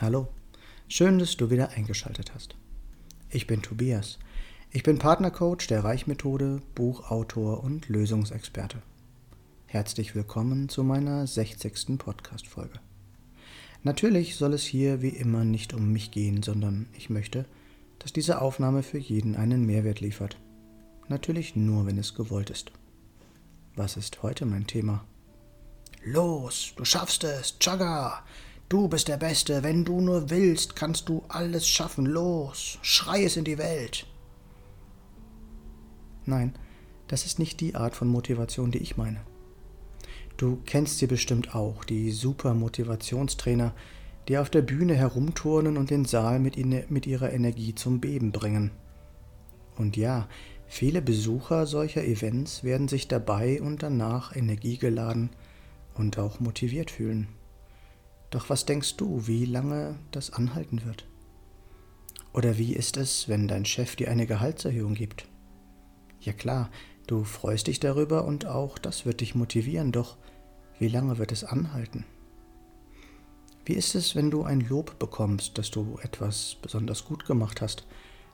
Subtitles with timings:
[0.00, 0.28] Hallo,
[0.86, 2.54] schön, dass du wieder eingeschaltet hast.
[3.30, 4.20] Ich bin Tobias.
[4.70, 8.80] Ich bin Partnercoach der Reichmethode, Buchautor und Lösungsexperte.
[9.66, 11.98] Herzlich willkommen zu meiner 60.
[11.98, 12.78] Podcast-Folge.
[13.82, 17.44] Natürlich soll es hier wie immer nicht um mich gehen, sondern ich möchte,
[17.98, 20.38] dass diese Aufnahme für jeden einen Mehrwert liefert.
[21.08, 22.70] Natürlich nur, wenn es gewollt ist.
[23.74, 25.04] Was ist heute mein Thema?
[26.04, 28.22] Los, du schaffst es, Chagga!
[28.68, 32.04] Du bist der Beste, wenn du nur willst, kannst du alles schaffen.
[32.04, 34.06] Los, schrei es in die Welt.
[36.26, 36.54] Nein,
[37.06, 39.20] das ist nicht die Art von Motivation, die ich meine.
[40.36, 43.74] Du kennst sie bestimmt auch, die super Motivationstrainer,
[44.28, 48.32] die auf der Bühne herumturnen und den Saal mit, ihnen, mit ihrer Energie zum Beben
[48.32, 48.70] bringen.
[49.76, 50.28] Und ja,
[50.66, 55.30] viele Besucher solcher Events werden sich dabei und danach energiegeladen
[55.94, 57.28] und auch motiviert fühlen.
[58.30, 61.06] Doch was denkst du, wie lange das anhalten wird?
[62.32, 65.26] Oder wie ist es, wenn dein Chef dir eine Gehaltserhöhung gibt?
[66.20, 66.70] Ja klar,
[67.06, 70.16] du freust dich darüber und auch das wird dich motivieren, doch
[70.78, 72.04] wie lange wird es anhalten?
[73.64, 77.86] Wie ist es, wenn du ein Lob bekommst, dass du etwas besonders gut gemacht hast,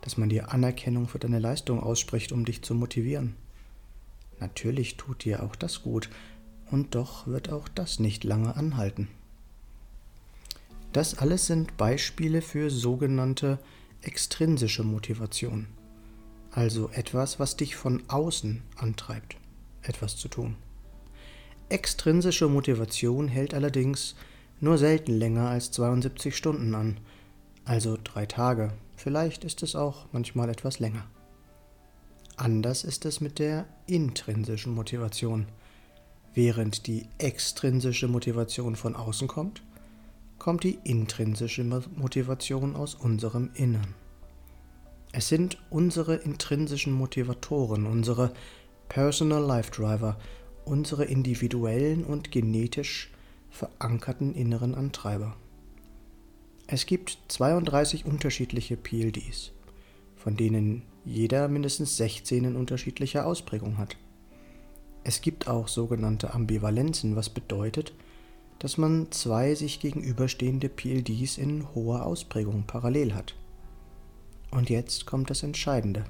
[0.00, 3.36] dass man dir Anerkennung für deine Leistung ausspricht, um dich zu motivieren?
[4.38, 6.08] Natürlich tut dir auch das gut,
[6.70, 9.08] und doch wird auch das nicht lange anhalten.
[10.92, 13.58] Das alles sind Beispiele für sogenannte
[14.02, 15.66] extrinsische Motivation,
[16.50, 19.36] also etwas, was dich von außen antreibt,
[19.82, 20.56] etwas zu tun.
[21.68, 24.16] Extrinsische Motivation hält allerdings
[24.58, 26.98] nur selten länger als 72 Stunden an,
[27.64, 28.72] also drei Tage.
[28.96, 31.06] Vielleicht ist es auch manchmal etwas länger.
[32.36, 35.46] Anders ist es mit der intrinsischen Motivation.
[36.34, 39.62] Während die extrinsische Motivation von außen kommt,
[40.40, 43.94] kommt die intrinsische Motivation aus unserem Innern.
[45.12, 48.32] Es sind unsere intrinsischen Motivatoren, unsere
[48.88, 50.18] Personal Life Driver,
[50.64, 53.12] unsere individuellen und genetisch
[53.50, 55.36] verankerten inneren Antreiber.
[56.66, 59.52] Es gibt 32 unterschiedliche PLDs,
[60.16, 63.96] von denen jeder mindestens 16 in unterschiedlicher Ausprägung hat.
[65.02, 67.92] Es gibt auch sogenannte Ambivalenzen, was bedeutet,
[68.60, 73.34] dass man zwei sich gegenüberstehende PLDs in hoher Ausprägung parallel hat.
[74.50, 76.04] Und jetzt kommt das Entscheidende.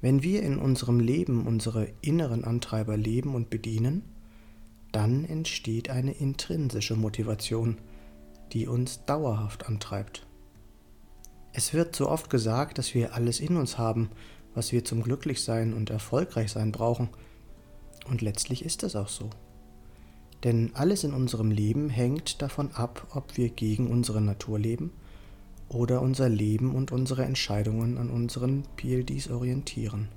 [0.00, 4.02] Wenn wir in unserem Leben unsere inneren Antreiber leben und bedienen,
[4.92, 7.76] dann entsteht eine intrinsische Motivation,
[8.52, 10.26] die uns dauerhaft antreibt.
[11.52, 14.08] Es wird so oft gesagt, dass wir alles in uns haben,
[14.54, 17.10] was wir zum Glücklichsein und Erfolgreichsein brauchen.
[18.08, 19.28] Und letztlich ist es auch so.
[20.44, 24.90] Denn alles in unserem Leben hängt davon ab, ob wir gegen unsere Natur leben
[25.68, 30.08] oder unser Leben und unsere Entscheidungen an unseren PLDs orientieren.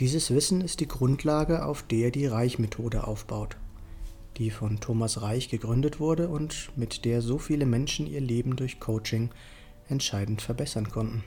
[0.00, 3.56] Dieses Wissen ist die Grundlage, auf der die Reich-Methode aufbaut,
[4.36, 8.78] die von Thomas Reich gegründet wurde und mit der so viele Menschen ihr Leben durch
[8.78, 9.30] Coaching
[9.88, 11.24] entscheidend verbessern konnten.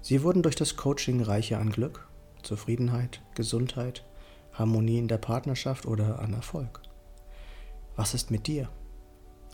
[0.00, 2.08] Sie wurden durch das Coaching reicher an Glück,
[2.42, 4.04] Zufriedenheit, Gesundheit,
[4.60, 6.82] Harmonie in der Partnerschaft oder an Erfolg?
[7.96, 8.68] Was ist mit dir?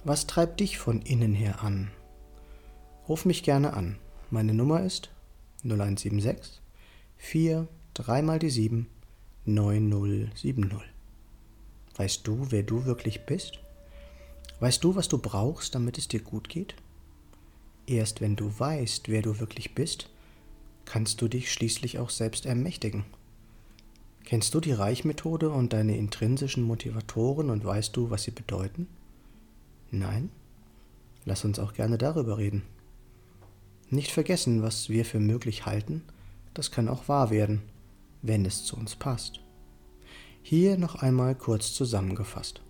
[0.05, 1.93] Was treibt dich von innen her an?
[3.09, 3.99] Ruf mich gerne an.
[4.31, 5.11] Meine Nummer ist
[5.63, 6.61] 0176
[7.19, 8.89] 4 3 mal die 7
[9.45, 10.81] 9070.
[11.95, 13.61] Weißt du, wer du wirklich bist?
[14.59, 16.75] Weißt du, was du brauchst, damit es dir gut geht?
[17.87, 20.11] Erst wenn du weißt, wer du wirklich bist,
[20.85, 23.05] kannst du dich schließlich auch selbst ermächtigen.
[24.27, 28.89] Kennst du die Reichmethode und deine intrinsischen Motivatoren und weißt du, was sie bedeuten?
[29.93, 30.31] Nein?
[31.25, 32.63] Lass uns auch gerne darüber reden.
[33.89, 36.03] Nicht vergessen, was wir für möglich halten,
[36.55, 37.63] das kann auch wahr werden,
[38.21, 39.39] wenn es zu uns passt.
[40.43, 42.63] Hier noch einmal kurz zusammengefasst.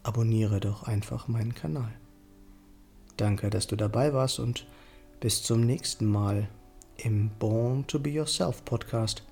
[0.01, 1.91] abonniere doch einfach meinen Kanal.
[3.17, 4.65] Danke, dass du dabei warst und
[5.19, 6.47] bis zum nächsten Mal
[6.95, 9.23] im Born to Be Yourself Podcast.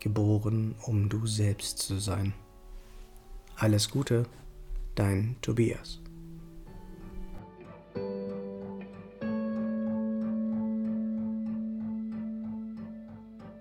[0.00, 2.34] Geboren, um du selbst zu sein.
[3.54, 4.26] Alles Gute,
[4.96, 6.00] dein Tobias.